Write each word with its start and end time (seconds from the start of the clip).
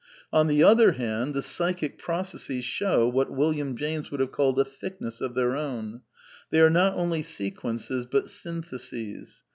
On 0.33 0.47
the 0.47 0.63
other 0.63 0.93
hand, 0.93 1.35
the 1.35 1.43
psychic 1.43 1.99
processes 1.99 2.65
show 2.65 3.07
what 3.07 3.29
William 3.29 3.75
James 3.75 4.09
would 4.09 4.19
have 4.19 4.31
called 4.31 4.57
a 4.57 4.65
"thickness" 4.65 5.21
of 5.21 5.35
their 5.35 5.55
own. 5.55 6.01
They 6.49 6.59
are 6.59 6.71
not 6.71 6.95
•*Y— 6.97 7.03
enly 7.03 7.23
sequences 7.23 8.07
but 8.07 8.27
syntheses. 8.27 9.43